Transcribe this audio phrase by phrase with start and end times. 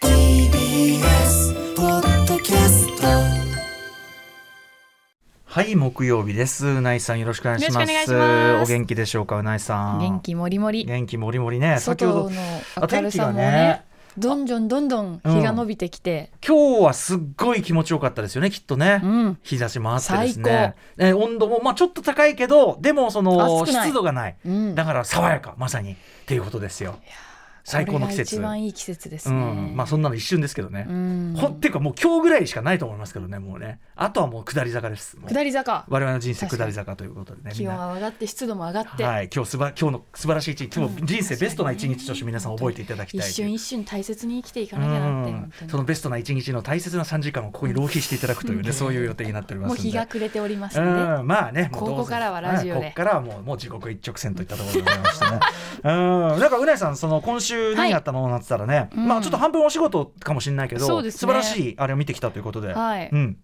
[0.00, 3.06] TBS ポッドキャスト
[5.44, 6.66] はい、木曜日です。
[6.66, 7.90] うないさんよろしくお願いします。
[7.92, 9.98] よろしくお願いしますお元気でしょうか、うないさん。
[10.00, 11.78] 元気もりもり元気もりもりね。
[11.78, 12.42] 先ほど外の
[12.76, 13.84] あ明るさもね
[14.18, 19.00] どんどんどんどん日が伸びてきて、今日はすっごい気持ちよかったですよね、きっとね。
[19.02, 20.74] うん日差しもあってですね。
[20.98, 24.36] え温度もまあちょっと高いけど、でもその湿度がない。
[24.44, 26.98] うんだから爽やか、まさにっていうことですよ。
[27.68, 28.36] 最高の季節。
[28.36, 30.86] 一番いい季節ですうね、ん、まあそんなの一瞬ですけどね。
[30.88, 31.34] うん。
[31.36, 33.78] ほっていうかもう今日ぐらいしかないと思いますけどね、もうね。
[33.94, 35.18] あとはもう下り坂です。
[35.28, 35.84] 下り坂。
[35.88, 37.52] 我々の人生下り坂ということでね。
[37.54, 52.80] 気温は上がって湿度も上がって、はい、今日すば今日の素晴らしい一日、今日人生ベストな一日として皆さん覚えていただきたい一瞬一瞬大切に生きていかうなきゃなってそのベストな一日の大切な3時間をここに浪費していただくというね、そういう予定になっておりますもう日が暮れておりますので、うん、まあね、ここからはラジオで。
[52.80, 52.82] はい。
[52.84, 55.40] ここからはもう、もう地獄一直線といったところでございましてね。
[55.84, 59.06] うん、なんかうなえさん、その今週何やったの、なんつったらね、うん。
[59.08, 61.18] まあちょっと半分お仕事かもしれないけど、そうですね。
[61.18, 63.38] 素晴らしいあれを見てきたということで、はいうん、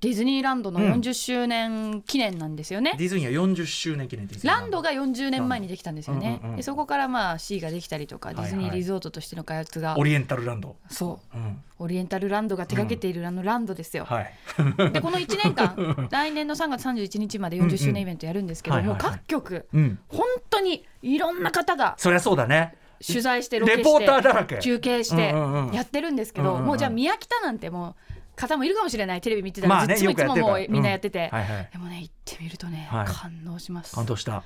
[0.00, 0.92] ディズニーランドのうん。
[0.92, 8.44] 40周年記念なんですよね、ディズニーは40周年記念ランドが40年前にできたんですよね、うんうんうんでそこからまあ C ができたりとか、はいはい。
[8.46, 9.98] ディズニーリゾートとしての開発が。
[9.98, 10.76] オリエンタルランド。
[10.88, 11.36] そう。
[11.36, 14.32] うん、オリエンタルランドが手掛けているあのランドですよ、はい。
[14.92, 22.74] でこの1年間来年の3月31日まで40周年イベントやるんですけど、うんうんもう各局うん、本当にいろんな方がそりゃそうだね。
[23.04, 24.58] 取材してロケしてレポーターだらけ。
[24.58, 25.74] 中継してうんうんうん。
[25.74, 26.66] やってるんですけど、うんうんうん。
[26.66, 31.68] もうじゃあ宮北なんてもう方もいるかもしれないテレビ見てたら、まあねいつもいつももうみんなやってて、うんはいはい。
[31.72, 33.06] でもね行ってみるとね、はい。
[33.06, 33.94] 感動します。
[33.94, 34.42] 感動した。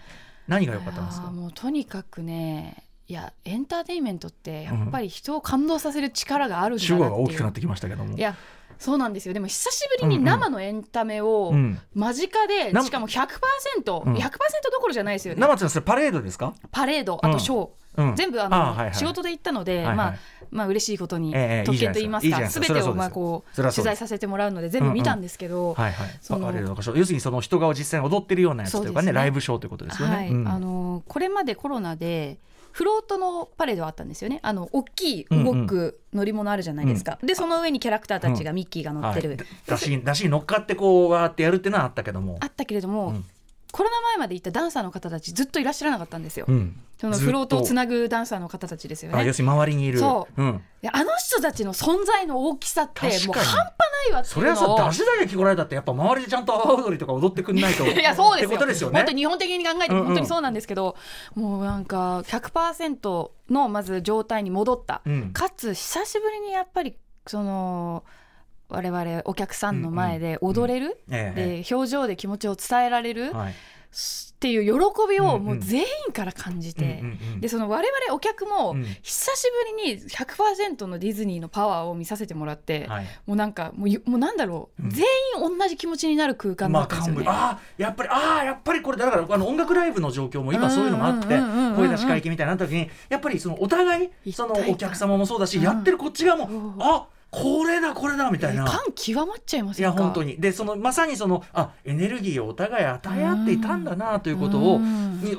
[0.48, 1.30] 何が良かったんですか？
[1.30, 8.16] もうとにかくねいやエンターテインメントってやっぱり人を感動させる力があるんだなっていう、が大きくなってきましたけども。
[8.16, 8.36] いや
[8.80, 9.34] そうなんですよ。
[9.34, 11.78] でも久しぶりに生のエンタメをうん。
[11.94, 12.86] 間近で、生。
[12.86, 14.14] しかも 100%100%、うん。
[14.14, 14.30] 100%
[14.72, 15.40] どころじゃないですよね。
[15.40, 16.54] 生津さんそれパレードですか？
[16.72, 17.20] パレード。
[17.22, 18.16] あとショー、うん。
[18.16, 18.94] 全部あのあはいはい。
[18.94, 19.96] 仕事で行ったので、はいはい。
[19.96, 20.14] まあ
[20.50, 22.66] まあ嬉しいことにええ特権と言いますかすか。
[22.66, 29.12] 全てをまあこう取材させてもらうので全部見たんですけど、要するにその人が実際に踊ってるようなやつというかね。
[29.12, 30.16] ライブショーということですよね。
[30.16, 30.48] はい、うん。
[30.48, 32.38] あのこれまでコロナで
[32.72, 34.40] フロートのパレードはあったんですよね。
[34.42, 42.38] あの大きい動く乗り物あるじゃないですか、でその上にキャラクターたちがミッキーが乗ってる、はい、だしにだしに乗っかってこうわーってやるっていうのはあったけども。
[42.40, 42.46] あ。
[42.46, 43.24] ったけれども、うん
[43.72, 46.76] コロナ前まで行ったダンサーの方たちずっといらっしゃらなかったんですよ、うん。
[46.98, 49.98] そのフロートをつなぐダンサーの方たちですよねあ要するに周りにいる。
[49.98, 50.62] そううん。
[50.82, 57.84] であの人たちの存在の大きさってもう半端ないわってそれはさ出しだけ着こられたってやっぱ周りでちゃんと阿波踊りとか踊ってくんないと。
[57.88, 58.98] いやそうですよってことですよね。
[58.98, 60.96] 本当に日本的に考えてうんうんも本当にそうなんですけど、
[61.34, 68.04] もうなんか100%のまず状態に戻った、うんかつ久しぶりにやっぱりその
[68.70, 73.52] 我々お客さんの前で踊れる、ええで表情で気持ちを伝えられる、はい。
[73.52, 74.70] っていう喜
[75.10, 77.02] びをもう全員から感じて、
[77.40, 78.84] でその我々お客もうん。
[79.02, 83.04] 久しぶりに100%のディズニーのパワーを見させてもらって、はい。
[83.26, 84.90] もうなんかもうゆもうなんだろう、うん。
[84.90, 85.04] 全
[85.36, 87.20] 員同じ気持ちになる空間だまあ、ったんですよね。
[87.20, 91.26] 幹部ああやっぱりああやっぱりこれだからあの音楽ライブの状況も今そういうのもあって
[91.76, 95.64] 声出し会議みたいになった時にやっぱりそのお互いそのお客様もそうだし、うん。
[95.64, 96.78] やってるこっち側も、う。
[96.78, 98.64] んあこれだこれだみたいな。
[98.64, 99.96] 感極まっちゃいまいせんか？
[99.96, 100.36] や本当に。
[100.38, 104.80] でそのまさにそのあエネルギーをお互い与え合っていたんだなということを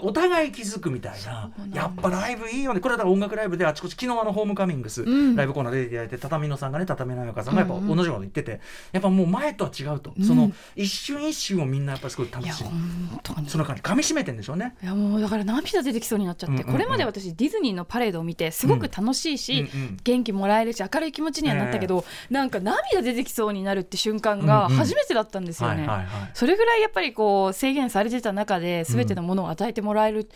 [0.01, 1.51] お互い気づくみたいな。
[1.74, 2.80] やっぱライブいいよね。
[2.80, 5.35] これはだから音楽ライブであちこち昨日あのホームカミングス、ん。
[5.35, 8.62] ライブコーナー出ていただいて畳野さんがね畳の彩香さんがやっぱ同じようなこと言ってて。
[8.94, 10.25] やっぱもう前とは違うと、うん。
[10.25, 12.69] その一瞬一瞬をみんなやっぱりすごい楽いやしむ
[13.50, 14.75] その間に噛み締めてんでしょうね。
[14.81, 19.68] いやもうだから涙出てきそうになっちゃって、これまで私ディズニーのパレードを見てすごく楽しいし、
[20.03, 24.78] 元気もらえるし明るい気持ちにはなったけど、なんか涙出てきそうになるって瞬間がうんうん。
[24.78, 25.86] 初めてだったんですよね。
[26.33, 30.30] それぐらいやっぱりこう制限されてた中で全てのものを与えてもらえる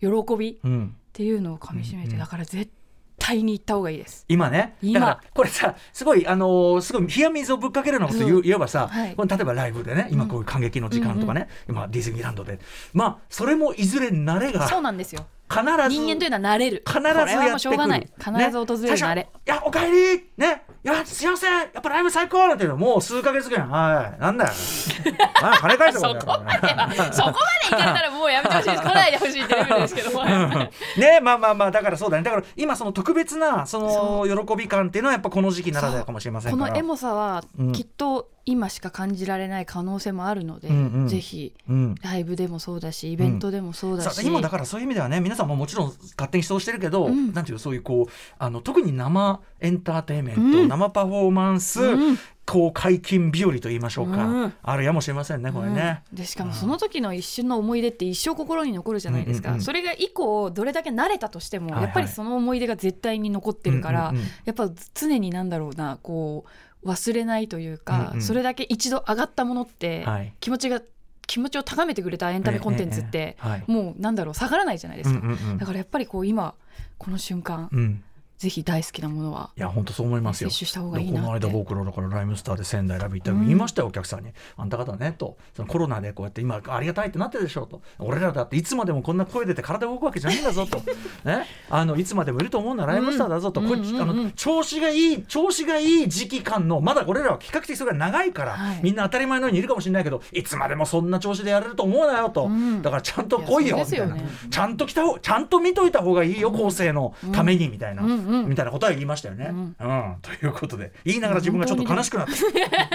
[0.00, 0.08] 喜
[0.38, 0.96] びっうん。
[1.12, 2.18] ていうのをかみしめて、うんうん。
[2.20, 2.70] だから絶
[3.18, 4.24] 対に行った方がいいです。
[4.28, 4.76] 今ね。
[4.82, 4.98] 今。
[5.00, 8.42] だからこれさすごいあのーすごい冷や水をぶっかけるようなこと言うそう。
[8.42, 9.14] 言えばさ、はい。
[9.14, 12.58] この例えばライブでね今こういう感激の時間とかね、今ディズニーランドで。
[12.94, 16.82] まあそれもいずれ慣れがそうなんですよ必ず人間というのは慣れる。
[16.86, 18.08] 必ずやってくる。
[18.18, 20.62] 必ず訪れる慣れ、いやおかえりね。
[20.84, 24.50] いや幸せやっぱライブ最高なんていうのもう数ヶ月ぐらいはいなんだよ。
[25.40, 28.70] あ金返せそこまでそこまでいけたらもうやめてほしい。
[28.70, 32.24] です来ないでほしいってレベルですけどもねまあまあまあだからそうだね。
[32.24, 33.78] だから今その特別なそ
[34.26, 37.72] の喜び感っていうのはやっぱこの時期ならではかもしれませんこのエモさはうん。
[37.72, 41.08] きっと今しか感じられない可能性もあるので、うんうん。
[41.08, 41.94] ぜひうん。
[42.02, 47.32] ライブでもそうだしイベントでもそうだし、さあ今だからそういう意味ではね皆さんももちろん勝手に想してるけど、うん。
[47.32, 50.68] なんていうそういうこうあの特に生エンターテインメント、うん。
[50.68, 52.18] 生パフォーマンス、うん。
[52.44, 54.54] こう解禁日和と言いましょうか、うん。
[54.60, 56.02] あるやもしれませんねこれね。
[56.10, 56.18] うん。
[56.18, 59.64] でしかもその時の一瞬の思い出って一生心に残るじゃないですか、うんうんうん。
[59.64, 61.84] それが以降どれだけ慣れたとしても、はいはい。
[61.84, 64.28] やっぱりその思い出が絶対に残ってるから、うんうんうん。
[64.44, 66.50] やっぱ常になんだろうなこう
[66.84, 68.22] 忘れないというか、うんうん。
[68.22, 70.34] それだけ一度上がったものって、はい。
[70.40, 70.80] 気持ちが
[71.26, 73.64] 気持ちを高めてくれたエンタメコンテンツって、ええええはい。
[73.66, 75.58] もうなんだろう下がらないじゃないですか、うんうんうん。
[75.58, 76.54] だからやっぱりこう今
[76.98, 78.04] この瞬間、うん
[78.42, 80.50] ぜひ大好きなものはいや本当そう思いますよ。
[80.50, 85.36] 摂取した方がいいなこの間僕らだからライムスターで仙台ラビット言いましたよ、お客さんに「あんた方ね」と。
[85.54, 87.80] そのコロナでこうやって今ありがたいってなってるでしょうと。
[88.00, 90.82] 俺らだっていつまでもこんな声出て体動くわけじゃないんだぞと、
[91.24, 98.80] ね、あのいつまでもいると思うのはライムスターだぞと、こあの調子がいい調子がいい時期間のまだ俺らは比較的それが長いから、はい。
[98.82, 102.82] みんな当たり前のようにいるかもしれないけどいつまでもそんな調子でやれると思うなよと、うん。
[102.82, 104.16] だからちゃんと来いよみたいな、
[104.50, 108.02] ちゃんと来た方ちゃんと見といた方がいいよ、後世のためにみたいな、
[108.46, 109.48] みたいなことは言いましたよね。
[109.50, 109.56] うん。
[109.56, 110.92] うん、ということで。
[111.04, 112.32] 言いながら自分がちょっと悲しくなって。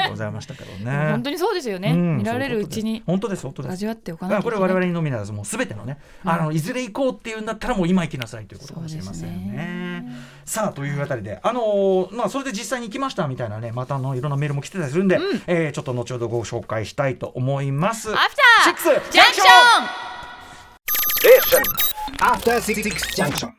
[0.10, 1.12] ございましたけどね。
[1.12, 2.18] 本当にそうですよね、うん。
[2.18, 3.72] 見られるうちに本当です本当です。
[3.74, 10.04] 味わっておかないこれ我々にのみならずもうすべてのね、あのいずれ行こうっていうんだったらもう今行きなさいということかもしれませんね。
[10.04, 10.12] ね。
[10.46, 11.40] さあというあたりで。
[11.44, 18.12] あのーまあそれで実際に行きましたみたいなねまたあのいろんなメールも来てたりするんで、えーちょっと後ほどご紹介したいと思います。
[18.14, 19.48] アフターシックスジャンクション
[22.20, 22.82] After Six
[23.16, 23.57] Junction.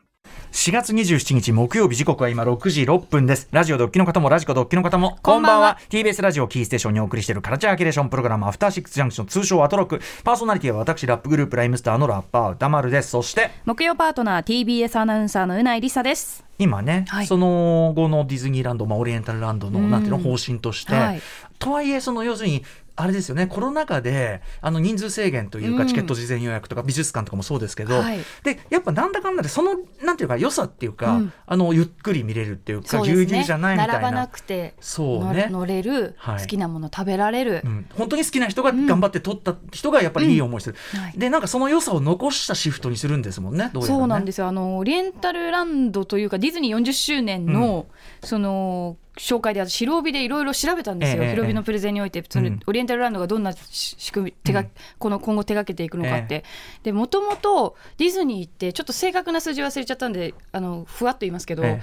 [0.51, 3.47] 4月27日木曜日時刻は今6時6分です。
[3.51, 5.77] ラジオドッキの方もラジコドッキの方もこんばんは。
[5.89, 10.01] TBS ラジオキーステーションにお送りしているカルチャーキュレーションプログラムアフターシックスジャンクション通称アトロック。
[10.23, 13.11] パーソナリティは私ラップグループライムスターのラッパー歌丸です。
[13.11, 16.43] そして木曜パートナー TBS アナウンサーのうないりさです。
[16.57, 17.27] 今ね、はい。
[17.27, 21.21] その後のディズニーランド、まあ、オリエンタルランドのうんなんていうの方針として、はい。
[21.59, 22.63] とはいえその要するに
[23.01, 23.47] あれですよね。
[23.47, 25.87] コロナ禍であの人数制限というか、うん。
[25.87, 28.19] チケット事前予約とか美術館とかもそうですけど、はい。
[28.43, 31.33] でやっぱなんだかんだでそのなんていうか良さっていうか、うん。
[31.45, 33.93] あのゆっくり見れるっていうかぎゅうぎゅうじゃないみたいな。
[33.93, 35.47] 並ばなくてそうね。
[35.49, 36.41] 乗乗れる、はい。
[36.41, 40.99] 好きなもの食べられる、うん、本当に好きな人が頑張って撮った人がやっぱりいい思いする、うん。
[40.99, 41.13] はい。
[41.17, 43.71] でなんかその良さを残したシフトにするんですもんね。
[43.73, 43.81] ね。
[43.81, 44.47] そうなんですよ。
[44.47, 47.87] あのオリエンタルランドというかディズニー40周年の、
[48.23, 52.23] その紹介で私白帯でいろいろ調べたんですよ、ええ白帯のプレゼンにおいて。
[52.27, 52.59] そのうん。
[52.65, 54.69] オリエンタルランドがどんなし仕組み手が、うん。
[54.97, 56.43] この今後手がけていくのかって、
[56.83, 61.81] でもともとディズニーってちょっと正確な数字忘れちゃったんであのふわっと言いますけど、え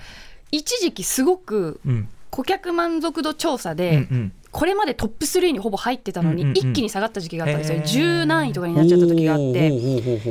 [0.50, 2.08] 一時期すごくうん。
[2.30, 7.84] 顧客満足度調査うんで、うんこれまでトップ3にほぼ入ってたのに、一気に下がった時期があったんですよ、へー
[8.22, 9.70] 10何位とかになっちゃった時があって。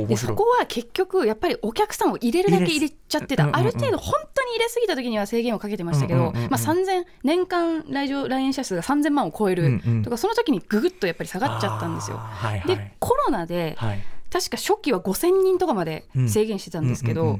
[0.06, 12.20] でそこは結局やっぱりお客さんを入れるだけ入れちゃってた、ある程度本当に入れすぎた時には制限をかけてましたけど、まあ、3000年間来場来園者数が3000万を超えるとか、その時にぐぐっとやっぱり下がっちゃったんですよ。
[12.66, 17.38] でコロナではい確か初期は5000人とかまで制限してたんですけど、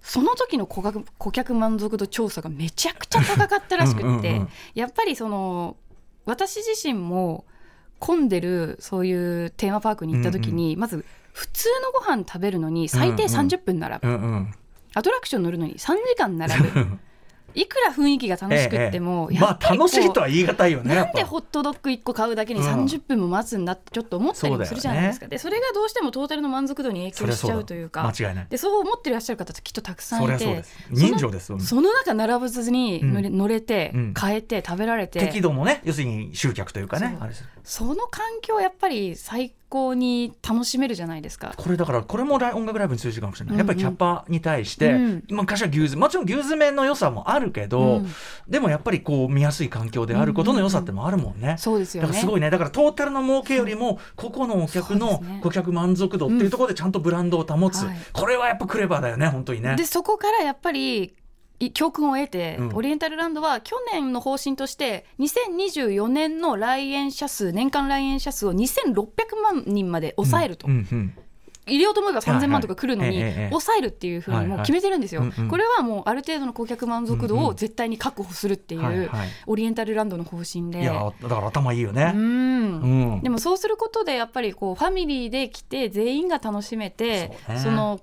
[0.00, 4.40] その時の顧客顧客満足度調査がめちゃくちゃ高かったらしくって
[4.74, 5.76] やっぱりその
[6.24, 7.44] 私自身も
[7.98, 13.38] 混んでるそういうテーマパークに行った時に、まず普通のご飯食べるのに最低うんうん。
[13.48, 14.54] 30分並ぶ、うんうん。
[14.94, 16.98] アトラクション乗るのに3時間並ぶ
[17.54, 28.46] いくら雰囲気が楽しくっても、ええまあ楽しいとは言い難いよねなんでホットドッグ1個買うだけにうん30分も待つんだってちょっと思ったりもするじゃないですか、でそれがどうしてもトータルの満足度に影響しちゃうというか間違いない。
[28.48, 31.50] でそう思ってらっしゃる方ってきっとたくさんいて人情です。
[31.50, 34.14] よその中並ばずに乗れ,、乗れて、うん。
[34.14, 35.20] 買えて食べられて。
[35.20, 37.18] 適度もね要するに集客というかね
[37.64, 41.54] その環境やっぱり最高に楽しめるじゃないですか。
[41.56, 43.64] これだからこれも音楽ライブに通じるかもしれない、うんうん。
[43.64, 45.24] やっぱりキャパに対して、うん。
[45.30, 48.06] 昔は牛詰めもちろん牛詰めの良さもあるけど、うん。
[48.46, 52.08] でもやっぱりこう見やすい環境であることの良さってもあるもんね、そうですよね。
[52.08, 52.50] だからすごいね。
[52.50, 57.96] だからトータルの儲けよりも個々のお客の顧客満足度っていうところでちゃんとブランドを保つ、はい。
[58.12, 59.76] これはやっぱクレバーだよね本当にね。
[59.76, 61.12] でそこからやっぱりい
[61.70, 62.74] 教訓を得て、うん。
[62.74, 69.06] オリエンタルランドは去年の方針として2024年の来園者数年間来園者数を2600
[69.42, 71.14] 万人まで抑えると、うんうん
[71.66, 79.10] 入れようと思えば3000万とか来るのに抑えるっていうふうにもう決めてるんですよ、これはもうある程度の顧客満足度を絶対に確保するっていう、
[79.46, 80.80] オリエンタルランドの方針で。
[80.80, 82.16] いやだから頭いいようね、ん。
[82.16, 82.18] う
[83.18, 83.20] ん。
[83.22, 87.30] でもそうすることでやっぱりこうファミリーで来て全員が楽しめて
[87.62, 88.00] その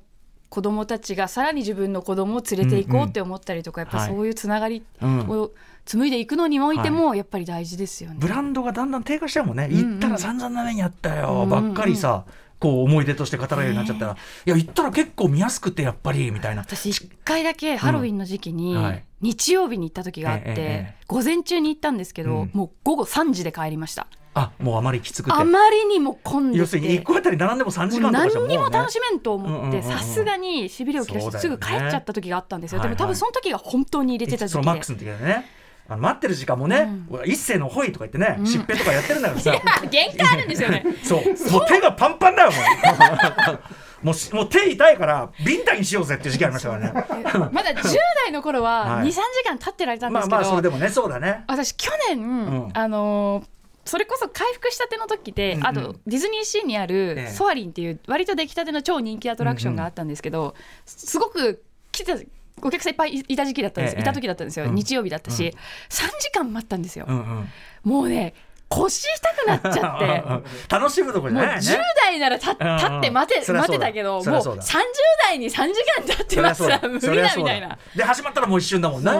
[0.50, 5.51] 子供たちがさらに自分の子供を連れて行こうって思ったりとか、やっぱそういうつながりうんを
[5.86, 8.18] 紡いでいくのにおいてもやっぱり大事ですよね。
[8.20, 9.77] ブランドがだんだん低下しちゃうもんね、んうん。
[9.77, 12.25] 行ったら散々な目にあったよ、うんばっかりさ
[12.60, 16.63] こう思い出として語られるようになっちゃったら、いや行ったら結構見やすくてやっぱりみたいな。
[16.63, 19.03] 私一回だけハロウィンの時期にはい。
[19.22, 22.51] 日曜日に行った時があって、午前中に行ったんですけど、うん。
[22.53, 25.36] もう午後3時で帰りましたあもうあまりきつくて。
[25.36, 32.96] あまりにも混んで要するにて1個あたり並んでも3時間とかじゃ何にも楽ししめんと思っうんうんうんうんてさすがにしびれを切らしてすぐ帰っちゃった時があったんですよ、はいはい。
[32.98, 34.64] でも多分その時が本当に入れてた時期で。
[34.64, 35.46] そのマックスの時だよね。
[35.88, 36.88] あの待ってる時間もね、
[37.26, 39.52] 一斉のほいとか言ってね、疾病とかやってるんだからさ。
[39.90, 40.86] 限界あるんですよね。
[41.04, 41.52] そう。
[41.52, 42.58] もう手がパンパンだよも
[43.54, 44.06] う。
[44.06, 46.94] もうしもう手痛いからビンタにしようぜっていう時期ありましたからね。
[47.52, 49.08] まだ10代の頃ははい。
[49.08, 51.44] 23時間経ってられたんでますあけど、まあそれでもねそうだね。
[51.48, 52.70] 私去年、ん。
[52.74, 55.68] あのーそれこそ回復したての時で、うんうん。
[55.68, 57.28] あとディズニーシーにあるええ。
[57.28, 60.56] ソアリンっていう割と出来たての超人気アトラクションがあったんですけど、
[60.86, 62.22] すごく来てた
[62.62, 64.02] お客さんいっぱいいた時期だったんです、ええ。
[64.02, 64.76] いた時だったんですよ、うん。
[64.76, 65.56] 日曜日だったし、
[65.90, 67.50] 3時間待ったんですよ、うんうん。
[67.84, 68.34] もうね
[68.70, 70.70] 腰痛くなっちゃって。
[70.70, 71.78] 楽しむところじもうゃないよね。
[71.78, 74.62] 10代ならた立って待て待てたけどもうそりゃそうだ。
[74.62, 74.78] 30
[75.24, 77.78] 代に3時間経ってますら無理だみたいな。
[77.96, 79.12] で始まったらもう一瞬だもんね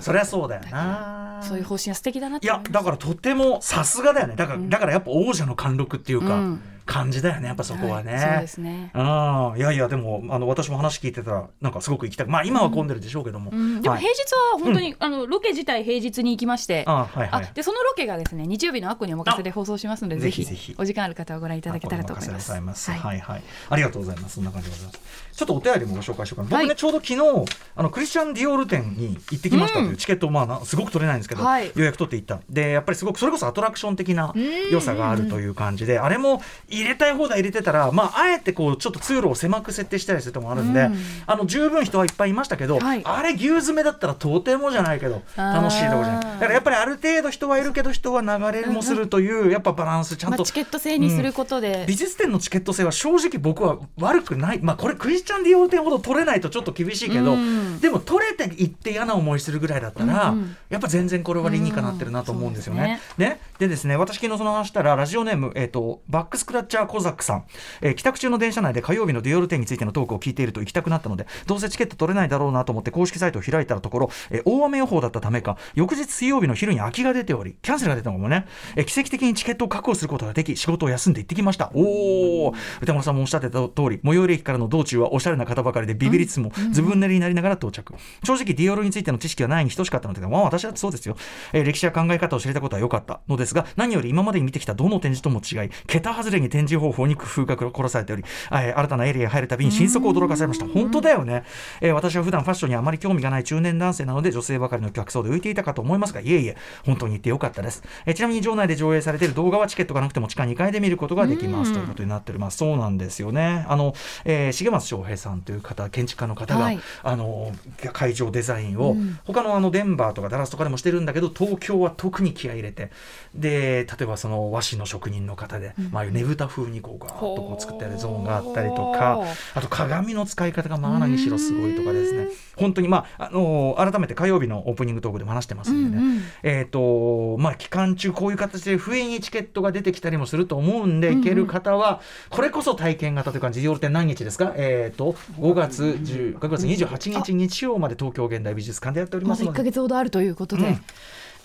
[0.00, 1.40] そりゃそうだよな。
[1.42, 4.34] そういう方針は素敵だなっいやだからとてもさすがだよね。
[4.36, 8.90] だから、だからやっぱ王者の貫禄っていうか、うん感じだよねやっぱそこはね、いそうですね。
[8.94, 13.82] ああいやいやでもあの私も話聞いてたらなんかすごく行きたいまあ今は混んでるでしょうけども、うん。
[13.82, 14.02] でもはい。
[14.02, 22.60] 平日は本当に、あのロケ自体平日に行きまして、あはいはいあでそのロケがですね日曜日のアッコにお任せで放送しますのでぜひぜひお時間ある方はご覧いただけたらと思います。
[22.60, 22.90] ます。
[22.90, 23.00] はい。
[23.00, 24.36] はい、はい、ありがとうございます。
[24.36, 25.28] そんな感じでございます。
[25.38, 26.48] ちょっとお手洗いもご紹介しようかな。
[26.48, 31.70] 僕ね、はいちょうど昨日、あのクリスチャンディオール店に行ってきましたというチケットを、まあな、すごく取れないんですけど、はい。
[31.76, 32.40] 予約取って行った。
[32.50, 34.34] で、やっぱりすごく、それこそアトラクション的な
[34.70, 36.42] 良さがあるという感じで、あれも
[36.80, 40.96] 入れたい放題入れてたら、まあ、あえてこう、ちょっと通路を狭く設定したりするともあるんで、うん。
[41.26, 43.02] あの、十分人はいっぱいいましたけど、はい。
[43.04, 46.22] あれ牛詰めだったらとてもじゃないけど、楽しいところじゃない。
[46.22, 54.60] だからやっぱりある程度人はいるけど、人は流れもするという、やっぱバランスちゃんとまあ、チケット制にすることで、美術展のチケット制は正直僕は悪くない。
[54.60, 57.80] まあこれクリスチャン・ディオほど取れないとちょっと厳しいけど、うん。
[57.80, 60.56] でも取れていって嫌な思いするぐらいだったら、うんうん。
[60.68, 63.00] やっぱ全然これは理にかなってるなと思うんですよね。
[63.18, 63.24] うん。
[63.24, 63.40] ね。
[63.58, 67.44] でですね私昨日その話したらラジオネーム、えー、とバックスクラッチャーコザックさん、
[67.80, 78.46] えー帰宅中の電車内で火曜日のディオール展についてのトークを聞いていると行きたくなったのでどうせチケット取れないだろうなと思って公式サイトを開いたところ、えー大雨予報だったためか翌日水曜日の昼に空きが出ておりキャンセルが出たのもね、
[78.76, 81.70] えー奇跡的にチケットを確保することができ仕事を休んで行ってきました。
[81.74, 87.94] おお歌丸さんもおっしゃってた通り最寄り駅からの道中はおしゃれな方ばかりでビビりつつもずぶんなりになりながら到着。
[88.24, 91.16] 正直ディオールについての知識はないに等しかったのでまあ私はそうですよ、
[91.52, 100.66] えー歴史や考え方を知れたことは良かったのですが何より今までに見てきたどの展示とも違い桁外れに展示方法に工夫が凝されており、えー新たなエリアに入るたびに新速を驚かされました。
[100.66, 101.44] 本当だよね、
[101.80, 111.72] えー私は普段ファッションにあまり興味がない中年男性なので女性ばかりの客層で浮いていたかと思いますがいえいえ本当に行ってよかったです、えーちなみに場内で上映されている動画はチケットがなくても地下2階で見ることができます。
[111.72, 112.56] ということになっております。
[112.58, 113.64] そうなんですよね。
[113.68, 116.80] あの、えー重松翔平さんという方建築家の方が、はい。
[117.02, 117.52] あの
[117.92, 122.90] 会場デザインを、他のあのデンバーとかダラスとかでもしてるんだけど東京は特に気合い入れて
[123.34, 129.22] で例えばその和紙の職人の方で、まあああねぶた風にこうガーッとこう作ってあるゾーンがあったりとか
[129.54, 132.28] あと鏡の使い方がまあ何しろすごいとかですね。
[132.56, 136.22] 本当にまああの改めて火曜日のオープニングトークでも話してますんでね、うんうん。
[136.42, 142.00] えっ、とまあ期間中こういう形で不意にチケットが出てきたりもすると思うんで、行ける方は
[142.30, 144.52] これこそ体験型という感じで夜店何日ですか？
[144.56, 150.80] えっ、と5月10 5月28日日曜まで東京現代美術館でやっておりまだ1ますのでか月ほどあるということで、うん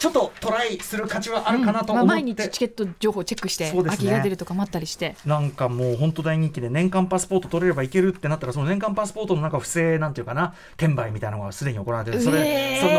[0.04, 3.84] ちょっとトライする価値はあるかなとまあ、思って、毎日チケット情報チェックして、ね。
[3.84, 5.16] 空きが出るとか待ったりして。
[5.26, 12.82] なんかもう本当大人気で年間パスポート取れればいけるってなったらその年間パスポートのなんか不正なんていうかな転売みたいなのがすでに行われててそれ、えー。
[12.82, 12.92] その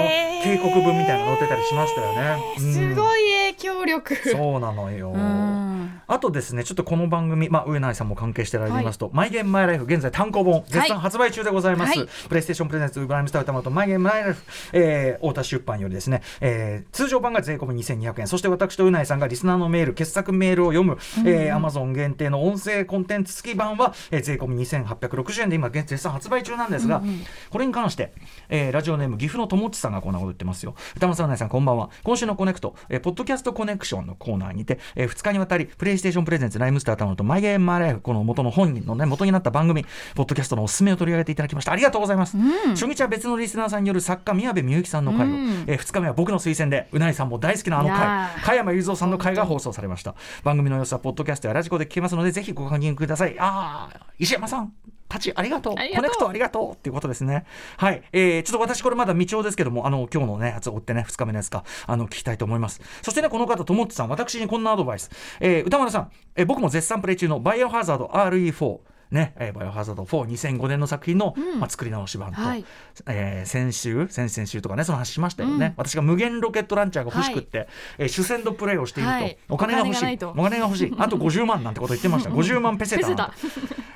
[0.44, 2.42] 警告文みたいなの載ってたりしましたよね。
[2.58, 2.72] うん。
[2.72, 3.20] すごい
[3.52, 4.16] 影響力。
[4.30, 5.10] そうなのよ。
[5.10, 5.63] うん
[6.06, 11.98] あとですね、ちょっとこの番組、まあ、上内さんも関係してられますと、マイゲームマイライフ、現在単行本、絶賛発売中でございます。
[11.98, 14.42] はいプレイステーションプレゼンツ、ウーバーライムスター歌とマイゲームマイライフ、
[14.72, 27.02] えー、太田出版よりですね、えー通常版が税込み2200円、そして私とうないさんがリスナーのメール、傑作メールを読む、えー、Amazon 限定の音声コンテンツ付き版は、えー、税込み2860円で今、現絶賛発売中なんですが、
[27.50, 28.12] これに関して、
[28.48, 30.74] えーラジオネーム、岐阜の友地さんがこんなこと言ってますよ。
[30.96, 31.90] 歌丸さん、うないさん、こんばんは。
[32.02, 39.84] 今週のコネクト、えーポッドキャストコネクションのコーナーにて、え2日にわたり、プレイステーションプレゼンツ、ライムスタータウンとマイゲームマイライフ、この元の本人のね、元になった番組、
[40.14, 41.72] ポッドキャストのおすすめを取り上げていただきました。
[41.72, 42.36] ありがとうございます。
[42.70, 45.30] 初日は別のリスナーさんによる作家、宮部みゆきさんの回を、
[45.66, 50.14] え2日目は僕の推薦で、うないさんも大好きなあのいや回、ー加山雄三さんの回が放送されました。
[50.42, 53.36] 番組の様子は、ポッドキャストやラジコで聞けますので、ぜひご確認ください。
[53.38, 54.72] ああ、石山さん、
[55.14, 55.74] たちありがとう。
[55.74, 57.46] コネクトありがとうっていうことですね。
[57.76, 62.80] はい、えー、ちょっと私これまだ未調ですけどもあの今日のねやつを追ってね2日目のやつかあの聞きたいと思います。
[63.02, 64.08] そしてねこの方ともっちさん。
[64.08, 68.78] 私にこんなアドバイス、えー、歌丸さん、えー僕も絶賛プレイ中のバイオハザード RE4
[69.10, 72.64] ね、えーバイオハザード42005年の作品の、まあ、作り直し版と、はい。
[73.06, 77.68] えー先週先々週とかねその話しましたよね、私が無限ロケットランチャーが欲しくって、
[77.98, 79.38] えー主戦度プレイをしていると、はい。
[79.48, 79.98] お金が欲しい。
[79.98, 80.30] お金がないと。
[80.30, 80.94] お金が欲しい。
[80.98, 82.30] あと50万なんてこと言ってました。
[82.34, 83.32] 50万ペセタ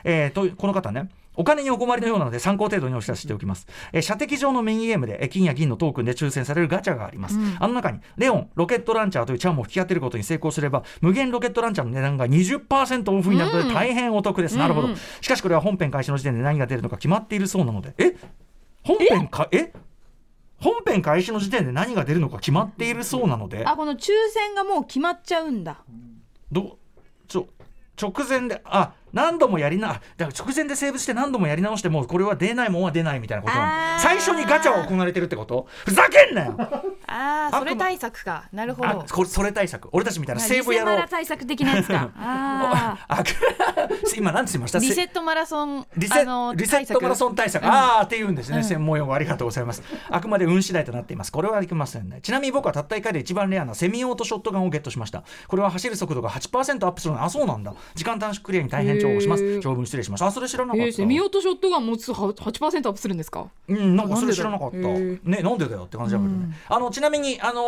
[0.04, 1.08] えーとこの方ね
[1.38, 14.88] お金にお困りのようなので参考程度にお知らせしておきます、えー射的場のミニゲームでえー金や銀のトークンで抽選されるガチャがあります、あの中にレオンロケットランチャーというチャームを引き当てることに成功すれば無限ロケットランチャーの値段が20%オフになるので大変お得です、なるほど。
[15.20, 17.94] しかしこれは本編開始の時点で何が出るのか決まっているそうなので。
[17.98, 18.16] え？
[18.82, 19.48] 本編か？
[19.52, 19.72] え？
[20.60, 23.64] 本編開始の時点で何が出るのか決まっているそうなので。
[23.64, 25.84] あこの抽選がもう決まっちゃうんだ。
[26.50, 26.78] ど
[27.28, 27.48] ちょ
[28.00, 33.54] 直前であ何度もやりなあだから直前でセーブして何度もやり直してもこれは出ないもんは出ないみたいなこと
[34.00, 35.66] 最初にガチャは行われてるってこと？
[35.84, 36.56] ふざけんなよ。
[37.06, 38.44] ああそれ対策か。
[38.52, 38.88] なるほど。
[38.88, 39.88] あこれそれ対策。
[39.92, 42.10] 俺たちみたいなセーブやろうリセマラ対策的なやつか。
[44.16, 44.78] 今何て言いました？
[44.78, 46.26] ーリセせットマラソンリセリ
[46.66, 47.70] セットマラソン対策、うん。
[47.70, 49.82] ああって言うんですね、専門用語ありがとうございます。
[50.10, 51.32] あくまで運次第となっています。
[51.32, 52.20] これはいけませんね。
[52.22, 55.22] ちなみに僕はたった1回で一番レアなセミオートショットガンをゲットしました。
[55.46, 57.22] これは走る速度が8%アップするの。
[57.22, 57.74] あそうなんだ。
[57.94, 59.60] 時間短縮クリアに大変重宝します。
[59.60, 63.46] 長文失礼しましたあそれ知らなかった、えー、セミオートショットガン持つ8%アップするんですか？
[63.68, 64.76] うん、なんかそれ知らなかった。
[64.76, 66.56] ね、なんでだよって感じだけどね。
[66.68, 67.62] あのちなみにあの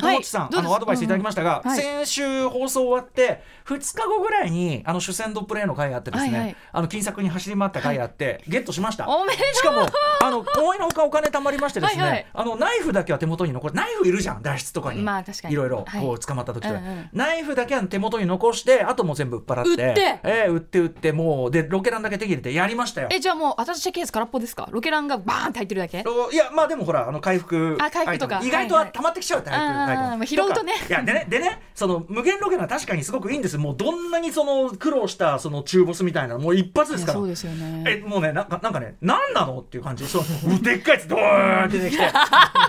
[0.00, 9.08] 友地さん、あのアドバイスいただきましたが、先週放送終わって2日後ぐらいにあの主戦ドプレイの回があってですね、あの金策に走り回った回があって、ゲットしました。
[9.08, 9.54] おめでとう。
[9.54, 9.86] しかも
[10.22, 15.02] あの思いのほかお金貯まりましてですね、あのナイフだけは手元に残るナイフいるじゃん脱出とかに。
[15.02, 15.54] まあ確かに。
[15.54, 16.00] いろいろはい。
[16.02, 16.80] こう捕まった時とか、
[17.12, 19.70] ナイフだけは手元に残してあともう全部売っ払って。
[19.70, 20.20] 売って。
[20.24, 23.08] えー売って売ってもうでロケランだけ手に入れてやりましたよ。
[23.10, 24.68] えじゃあもう私ケース空っぽですか？
[24.70, 26.04] ロケランがバーンって入ってるだけ？
[26.06, 28.40] おいやまあでもほらあの回復あ回復とか？
[28.42, 42.04] 意外とは溜まってきちゃうタイプあータイプまあ拾うとねいやでねでねその無限ロケな確かにすごくいいんですもうどんなにその苦労したその中ボスみたいなのもう一発ですからそうですよねえもうねなんかなんかね何なのっていう感じそううでっかいやつドーンって出てきて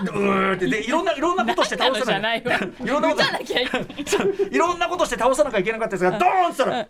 [0.04, 2.50] ドーンってでいろんないろんなことして倒さないいろ
[2.98, 3.16] んない
[4.50, 6.88] いろんなことして倒さなきゃいけなかったやつがドーンって言ったらう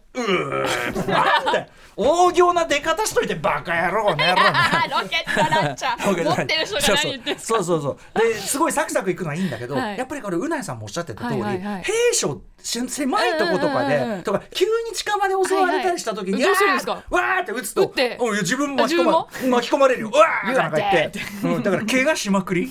[0.94, 0.95] ー
[1.98, 4.42] 大行な出方しといてバカ野郎ね野郎。
[4.52, 4.52] ね
[5.02, 6.24] ロケットランチャー。
[6.24, 8.18] 持ってる人が何言ってんすかそうそうそう。
[8.18, 9.98] ですごいサクサクいくのはいいんだけど、はい。
[9.98, 11.82] やっぱりこれうなやさんもおっしゃってた通り、はいはいはい。
[11.84, 16.92] 兵所し狭いとことかで、とか急に近場で襲われたりした時に、はいはいどうするんですか？
[16.92, 20.10] わーって撃つと自分も巻き込まあ巻き込まれるよ。
[20.12, 21.20] うわーってなんか言って。
[21.44, 22.70] うん、だから怪我しまくり？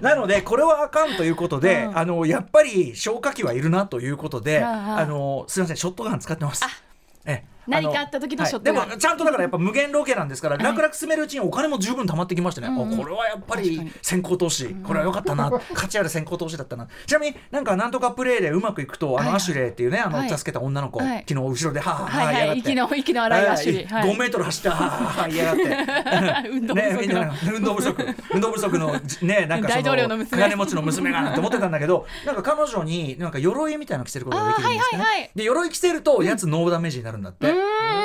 [0.00, 6.64] なのでこれはあかんということで、あのやっぱり消火器はいるなということで、あのすいませんショットガン使ってます。
[7.26, 15.50] ええ何かあった時のショはいでもちゃんとだからやっぱ無限ロケなんですから、楽々進めるうちにお金も十分貯まってきましてね、うんうんあこれはやっぱり先行投資、これは良かったな。
[15.74, 16.88] 価値ある先行投資だったな。
[17.06, 19.26] ちなみになんかなんとかプレイでうまくいくとあのはい。
[19.28, 20.30] はいアシュレイっていうねあのはい。
[20.30, 21.24] 助けた女の子、はい。
[21.28, 22.62] 昨日後ろではあはあはあはいはい。
[22.62, 22.96] 言いやがって。
[22.96, 24.10] 息の息の荒いアシュレイはい。
[24.10, 26.48] 5メートル走ったはあはあやがって。
[26.50, 27.54] 運動不足。
[27.54, 28.16] 運動不足。
[28.32, 30.42] 運動不足のじね なんかそ大統領の娘。
[30.42, 37.46] 金持ちの娘がなんて思ってたんだけど なんか彼女になんか鎧みたいなの着せることができるんですね、で鎧着せるとやつノーダメージになるんだって、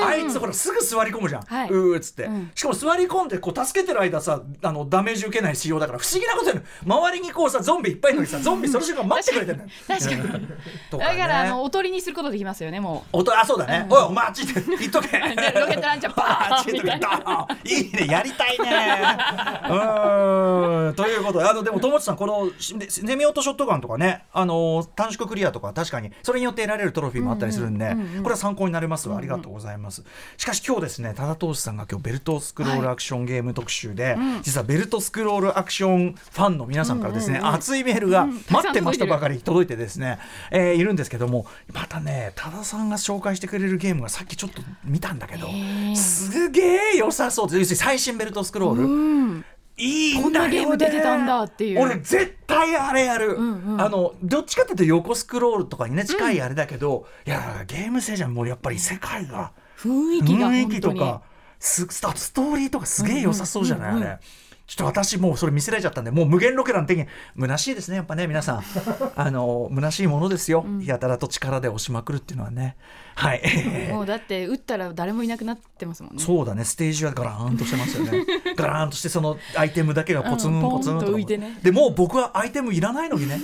[0.04, 1.70] あいつほらすぐ座り込むじゃん、はい。
[1.70, 2.52] うーっつって、うん。
[2.56, 6.64] しかも座り込んでこう助けてる間さあのダメージ受けない仕様だから不思議なことやる。
[6.86, 10.22] 周りにこうさゾンビいっぱいのにさゾンビその瞬間待ってくれてるのよ確かに。
[10.22, 10.58] うん
[10.90, 15.08] とだからあねのおとりにすることできますよねもおとあそうだね、おいお前あっち行って言っとけ。
[15.08, 15.20] で
[15.60, 16.16] ロケットランチャー。
[16.18, 18.08] バーっち行っとけいいいね。
[18.08, 18.70] やりたいね。
[19.70, 20.96] うーん。
[20.96, 24.26] ということであのでも友達さんこのしセミオートショットガンとかね。
[24.34, 26.12] あの短縮クリアとか確かに。
[26.24, 29.18] それによって得られるトロフィーもあったりするんで、これは参考になりますわ。
[29.18, 30.04] ありがとうございます、
[30.38, 40.20] しかし今日ですね多田投資さんが今日ベルトスクロールアクションゲーム特集で、実はベルトスクロールアクションファンの皆さんからですね、熱いメールが待ってましたばかり届いてですね、
[40.52, 45.48] えーいるんですけどもまたね多田さんが紹介してくれるゲームがさっきちょっと見たんだけど
[45.96, 47.50] すげえ良さそう。
[47.50, 49.44] で要するに最新ベルトスクロール、
[49.82, 51.82] いいんだこんなゲーム出てたんだっていう。
[51.82, 53.82] 俺絶対あれやる、んうん。
[53.82, 61.24] あのどっちかっていうと横スクロールとかにね近いあれだけど、いやゲーム性じゃんもうやっぱり世界が雰囲気が雰囲気とか
[61.60, 64.20] スストストーリーとかすげえ良さそうじゃない、うんうんうんあれ。
[64.68, 67.06] ちょっと私もうそれ見せられちゃったんでもう無限ロケラン的に
[67.38, 68.64] 虚しいですねやっぱね皆さん。
[69.18, 72.78] あの虚しいものですよ、やたらと力で押しまくるっていうのはね
[73.16, 73.42] はい。
[73.92, 76.24] もうだって打ったら誰もいなくなってますもんね。
[76.24, 76.64] そうだね。
[76.64, 78.26] ステージはガラーンとしてますよね。
[78.56, 81.60] ガラーンとしてそのアイテムだけがポツンうんポツンと浮いてね。
[81.62, 83.42] でもう僕はアイテムいらないのにね。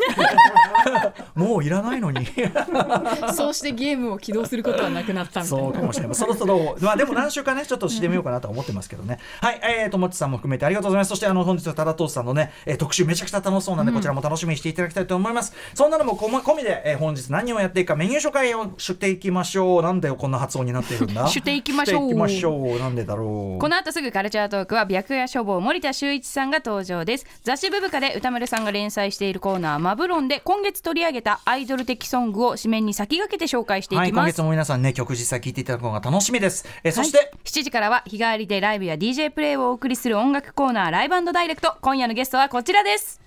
[1.36, 2.26] もういらないのに。
[3.34, 5.64] そうしてゲームを起動することはなくなったみたいな。
[5.64, 6.16] そうかもしれない。
[6.16, 9.62] そろそろまあでも何週かねちょっとしてみようかなとは思ってますけどね、はい。
[9.64, 11.10] えー、ともちさんも含めてありがとうございます。
[11.10, 15.54] そしてあの本日はタラトースさんのね、えー特集めちゃくちゃ楽しそうなんで、こちらも楽しみにしていただきたいと思います。
[15.74, 21.28] そんなのもこま込みで、えー本日何をやっていくかメニュー紹介をしていきましょうなんでこんな発音になっているんだ？
[21.30, 22.06] していきましょう。
[22.08, 22.80] いきましょう。
[22.80, 23.60] なんでだろう。
[23.60, 27.26] この後すぐカルチャートークは白夜処方森田修一さんが登場です。
[27.44, 41.76] 雑誌ブブカで歌丸さんが連載しているコーナーマブロンで今月取り上げたアイドル的ソングを紙面に先駆けて紹介していはい、今きます、月も皆さんね曲実際聴いていただくのが楽しみです、えーそして、はい、7時からは日替わりでライブや DJ プレイをお送りする音楽コーナーライブダイレクト。
[41.82, 43.27] 今夜のゲストはこちらです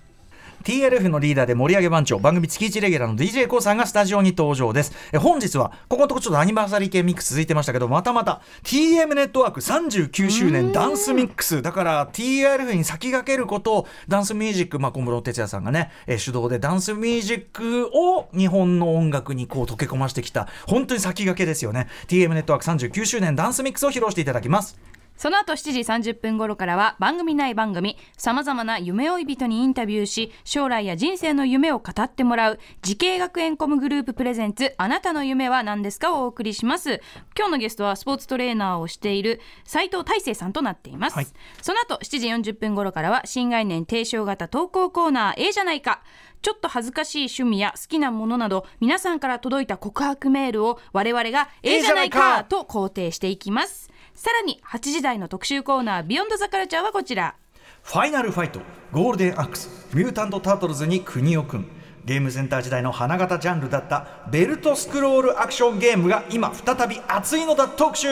[0.61, 4.93] TLF のリーダーで盛り上げ番長番組月1レギュラーの d j k o さんがスタジオに登場です。
[5.11, 11.61] え本日はここのとこちょっとアニバーサリー系ミックス続いてましたけどまたまた TM ネットワーク39周年ダンスミックス。
[11.61, 21.87] だから TLF に先駆けることをダンスミュージック、まあ、小室哲哉さんがね、え主導でダンスミュージックを日本の音楽にこう溶け込ましてきた本当に先駆けですよね。
[22.07, 24.77] TM ネットワーク39周年ダンスミックスを披露していただきます。
[25.21, 37.01] その後7時30分頃からは番組内番組さまざまな夢追い人にインタビューし将来や人生の夢を語ってもらう滋慶学園 COM グループ presents あなたの夢は何ですかをお送りします。
[37.37, 41.27] 今日のゲストはスポーツトレーナーをしている斉藤大成さんとなっています、はい。
[41.61, 46.01] その後7時40分頃からは新概念提唱型投稿コーナー A じゃないか。
[46.41, 57.35] ちょっと恥ずかしい趣味や好きなものなど皆さんから届いた告白メールを我々が A じゃないかと肯定していきますさらに8時台の特集コーナービヨンドザカルチャーはこちら。
[57.83, 58.59] ファイナルファイト
[58.91, 61.69] ゴールデンアックスミュータント・タートルズに国を組む。
[62.05, 68.07] ゲームセンター時代の花形ジャンルだったベルトスクロールアクションゲームが今再び熱いのだ特集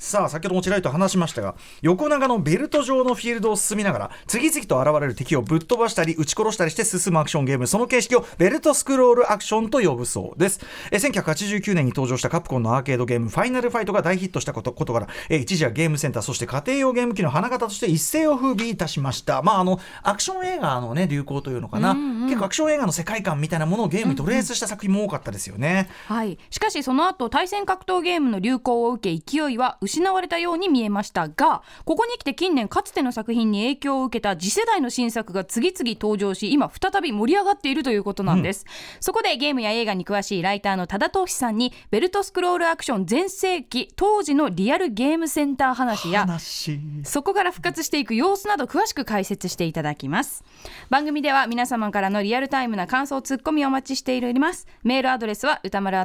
[0.00, 7.66] さあ先ほどもちらりと話しましたが横長のベルト状のフィールドを進みながら次々と現れる敵をぶっ飛ばしたり撃ち殺したりして進むアクションゲーム。
[7.66, 10.60] その形式をベルトスクロールアクションと呼ぶそうです。
[10.90, 19.42] え1989年に登場したカプコンのアーケードゲームファイナルファイトが大ヒットしたことことからえ一時はゲームセンターそして家庭用ゲーム機の花形として一世を風靡いたしました。
[19.42, 38.64] まああのアクション映画のね流行というのかな、結構アクション映画の世界観みたいなものをゲームにトレースした作品も多かったですよね、はい、しかしその後対戦格闘ゲームの流行を受け勢いは失われたように見えましたがここに来て近年かつての作品に影響を受けた次世代の新作が次々登場し今再び盛り上がっているということなんです、
[39.00, 46.80] そこでゲームや映画に詳しいライターの多田投資さんにベルトスクロールアクション全盛期当時のリアルゲームセンター話や話。
[47.04, 50.44] そこから復活していく様子など詳しく解説していただきます。
[50.88, 54.66] 番組では皆様からのリアルタイムな感想ツッコミをお待ちしております。
[54.82, 55.98] メールアドレスは歌丸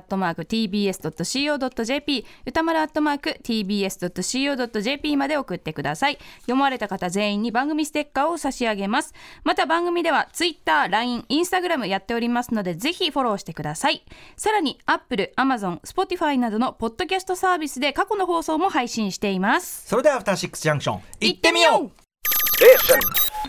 [0.76, 3.40] tbs.co.jp 歌丸アットマーク
[3.84, 14.04] tbs.co.jp まで送ってください読まれた方全員に番組ステッカーを差し上げますまた番組では Twitter、LINE、Instagram やっておりますのでぜひフォローしてください
[14.38, 22.06] さらに Apple、Amazon、Spotify などのポッドキャストサービスで過去の放送も配信していますそれではアフターシックスジャンクション行ってみよう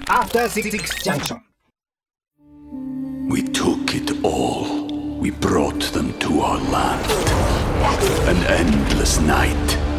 [0.08, 1.40] After Six Junction.
[3.28, 4.86] We took it all.
[5.18, 7.10] We brought them to our land.
[8.28, 9.78] An endless night,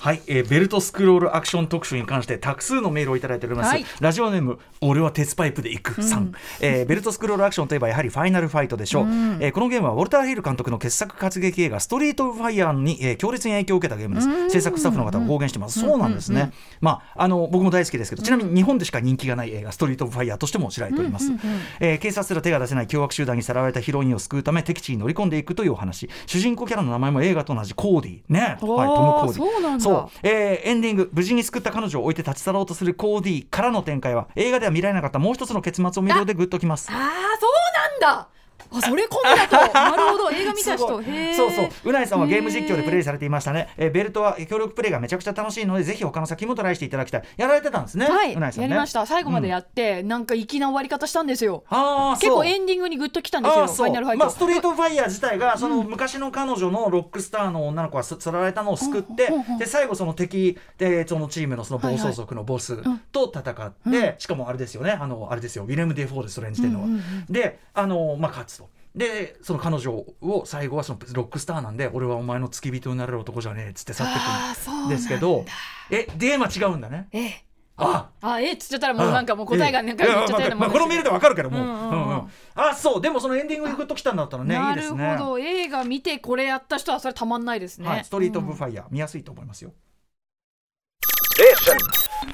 [0.00, 3.84] はい、えーベルトスクロールアクション特集に関してたくさんのメールをいただいております、はい。
[4.00, 21.32] ラジオネーム俺は鉄パイプで行くさん、えーベルトスクロールアクションといえばやはりファイナルファイトでしょう、えーこのゲームはウォルター・ヒル監督の傑作活劇映画ストリート・オブ・ファイヤーに、えー強烈に影響を受けたゲームです、制作スタッフの方が公言してます、そうなんですね、まああの僕も大好きですけどちなみに日本でしか人気がない映画ストリート・オブ・ファイヤーとしても知られております、
[21.80, 26.08] えー警察すら手が出せない凶悪集団にさらわれたヒロインを救うため敵地に乗り込んでいくというお話。
[26.26, 30.18] 主人公キャラの名前も映画と同じコーディね、はい、トム・コーディそう。
[30.22, 36.90] えーエンディング無事に救った彼女を置いて立ち去ろうとするコーディからの展開は映画では見られなかったもう一つの結末を見るようでグッときます。
[36.90, 36.98] ああ
[37.40, 38.28] そうなんだ
[38.70, 39.74] あそれ込みだと。
[39.74, 40.30] なるほど。
[40.30, 40.88] 映画見た人。
[40.88, 41.68] そうそう。
[41.84, 43.90] うないさんはゲーム実況でプレイされていましたね、えー。
[43.90, 47.22] ベルトは協力プレイがめちゃくちゃ楽しいのでぜひ他の先もトライしていただきたい。
[47.36, 48.06] やられてたんですね。
[48.06, 49.06] はいうないさんねやりました。
[49.06, 51.64] 最後までやって、なんか粋な終わり方したんですよ。
[51.68, 52.46] 結構そう。
[52.46, 53.66] エンディングにグッときたんですよ。
[53.66, 64.92] ファイナルファイト、まあ、ストリートファイヤー自体がその昔の彼女のロックスターの女の子がす釣られたのを救って、で最後その敵でそのチームのその暴走族のボスと戦って、しかもあれですよね。
[64.92, 65.64] あのあれですよ。
[65.64, 66.88] ウィレム・デ・フォーレスト演じてるのは。
[67.30, 68.68] であの、まあ、勝つと。
[68.94, 75.44] でその彼女を最後はそのロックスターなんで俺はお前の付き人になれる男じゃねえっつって去ってくるんですけど
[75.90, 77.08] えテーマ違うんだね。
[77.12, 77.44] ええ。
[77.76, 78.10] あ。
[78.20, 85.16] あえっつっちゃったらもうなんかもう答えがなんかっちゃったようなまあまあもんこのメールでわかるけども、うあそうでもそのエンディングにグッときたんだったらねいいなるですね。
[85.16, 89.72] ほど映画見てこれやった人はそれたまんないですね、はい、ストリート・オブ・ファイヤー、見やすいと思いますよ。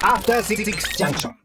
[0.01, 0.63] After Six
[0.97, 1.44] Junction.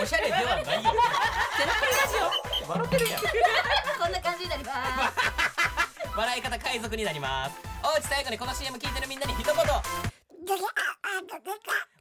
[0.00, 0.64] おしゃれではないよ。
[0.64, 2.14] ゼロプリラジ
[2.66, 3.08] オ笑ってる。
[3.10, 4.78] やんこんな感じになります
[6.16, 9.08] 笑い方海賊になりますおうち最後にこの CM 聞いてる。
[9.08, 9.54] みんなに一言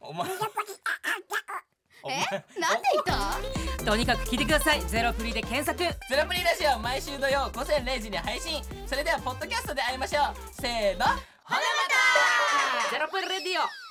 [0.02, 0.28] お前
[2.02, 2.26] お前
[2.58, 5.86] なんで言ったとにかく聞いてくださいゼロプリで検索ゼ
[6.16, 11.58] ロプリラジオ毎週土曜午前0時に配信それではポッドキャストで会いましょうせーのほなま
[12.90, 13.89] たゼロプリレディオ